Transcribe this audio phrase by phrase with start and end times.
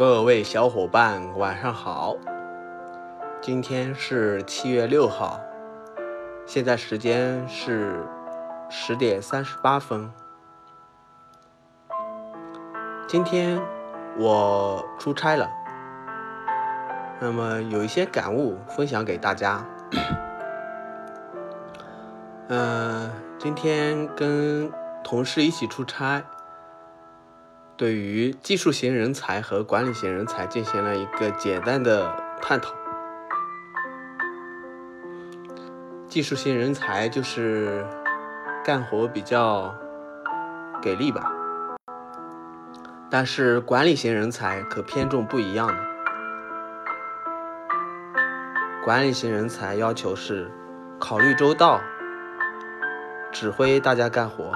[0.00, 2.16] 各位小伙伴，晚上好。
[3.42, 5.38] 今天是七月六号，
[6.46, 8.02] 现在时间是
[8.70, 10.10] 十点三十八分。
[13.06, 13.60] 今天
[14.16, 15.46] 我出差了，
[17.20, 19.62] 那么有一些感悟分享给大家。
[22.48, 24.72] 嗯，今天跟
[25.04, 26.22] 同事一起出差。
[27.80, 32.74] 对于技术型人才和管理型人才进行了一个简单的探讨。
[36.06, 37.86] 技术型人才就是
[38.62, 39.74] 干活比较
[40.82, 41.32] 给力吧，
[43.10, 45.74] 但是管理型人才可偏重不一样的。
[48.84, 50.50] 管理型人才要求是
[50.98, 51.80] 考虑周到，
[53.32, 54.52] 指挥大家干活。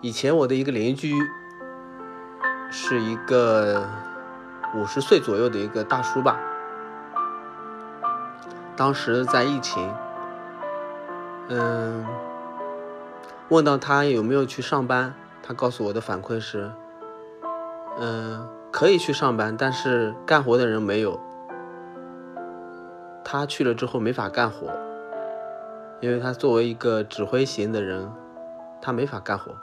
[0.00, 1.12] 以前我的一个邻居
[2.70, 3.84] 是一个
[4.76, 6.38] 五十岁左右的一个大叔吧。
[8.76, 9.92] 当时在疫情，
[11.48, 12.06] 嗯，
[13.48, 16.70] 问到他有没有去上班，他告诉我的反馈是，
[17.98, 21.18] 嗯，可以去上班，但是干活的人没有。
[23.24, 24.68] 他去了之后没法干活，
[26.00, 28.08] 因为他作为一个指挥型的人，
[28.80, 29.56] 他没法干活。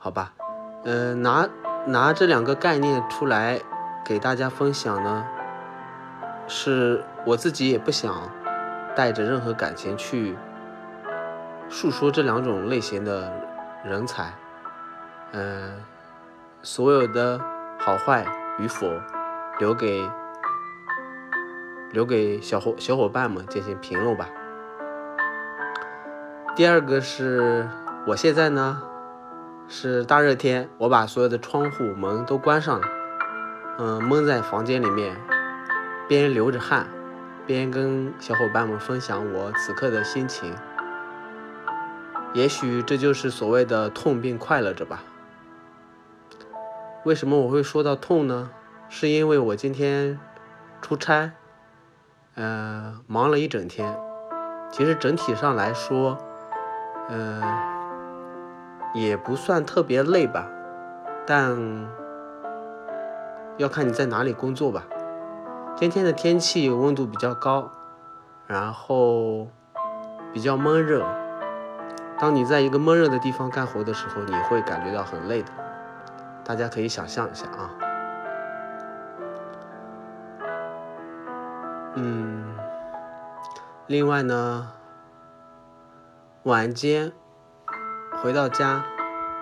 [0.00, 0.32] 好吧，
[0.84, 1.48] 嗯，拿
[1.86, 3.60] 拿这两个概念出来
[4.04, 5.26] 给大家分享呢，
[6.46, 8.30] 是我自己也不想
[8.94, 10.36] 带着任何感情去
[11.68, 13.32] 述说这两种类型的
[13.84, 14.32] 人才，
[15.32, 15.82] 嗯，
[16.62, 17.40] 所有的
[17.80, 18.24] 好坏
[18.60, 18.88] 与否
[19.58, 20.08] 留给
[21.90, 24.28] 留给小伙小伙伴们进行评论吧。
[26.54, 27.68] 第二个是
[28.06, 28.80] 我现在呢。
[29.70, 32.86] 是大热天，我把所有的窗户门都关上了，
[33.78, 35.14] 嗯，闷在房间里面，
[36.08, 36.86] 边流着汗，
[37.46, 40.54] 边跟小伙伴们分享我此刻的心情。
[42.32, 45.02] 也许这就是所谓的痛并快乐着吧。
[47.04, 48.50] 为什么我会说到痛呢？
[48.88, 50.18] 是因为我今天
[50.80, 51.32] 出差，
[52.34, 53.94] 呃，忙了一整天。
[54.72, 56.16] 其实整体上来说，
[57.10, 57.77] 呃。
[58.94, 60.48] 也不算特别累吧，
[61.26, 61.56] 但
[63.56, 64.84] 要看你在哪里工作吧。
[65.76, 67.70] 今天的天气温度比较高，
[68.46, 69.48] 然后
[70.32, 71.06] 比较闷热。
[72.18, 75.52] 当你在一个闷热的地方干活的时候，你会感觉到很累的。
[76.44, 77.70] 大家可以想象一下啊。
[81.94, 82.56] 嗯，
[83.86, 84.72] 另外呢，
[86.44, 87.12] 晚间。
[88.20, 88.84] 回到家，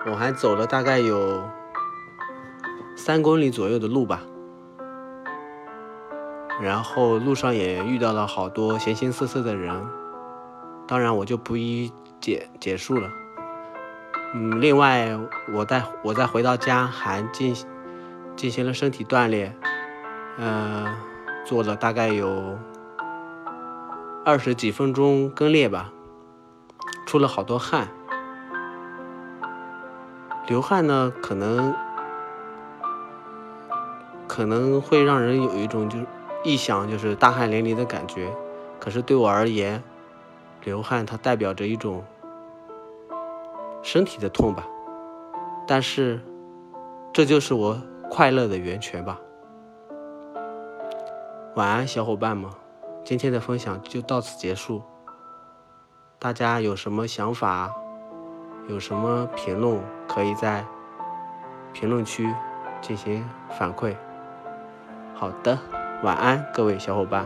[0.05, 1.41] 我还走了大概有
[2.95, 4.21] 三公里左右的路吧，
[6.61, 9.83] 然后路上也遇到了好多形形色色的人，
[10.87, 13.09] 当然我就不一解结束了。
[14.35, 15.17] 嗯，另外
[15.53, 17.55] 我在我在回到家还进
[18.35, 19.57] 进行了身体锻炼，
[20.37, 20.85] 呃，
[21.45, 22.59] 做了大概有
[24.23, 25.91] 二十几分钟跟练吧，
[27.07, 27.87] 出了好多汗。
[30.47, 31.75] 流汗呢，可能
[34.29, 36.05] 可能会让人有一种就是
[36.45, 38.31] 臆想，就是大汗淋漓的感觉。
[38.79, 39.83] 可是对我而言，
[40.63, 42.01] 流汗它代表着一种
[43.83, 44.65] 身体的痛吧。
[45.67, 46.21] 但是
[47.11, 49.19] 这就是我快乐的源泉吧。
[51.55, 52.49] 晚安，小伙伴们，
[53.03, 54.81] 今天的分享就到此结束。
[56.17, 57.69] 大家有什么想法？
[58.69, 59.81] 有什么评论，
[60.17, 60.65] 可以在
[61.73, 62.33] 评论区
[62.81, 63.95] 进行反馈。
[65.13, 65.59] 好的，
[66.01, 67.23] 晚安，各位小伙伴。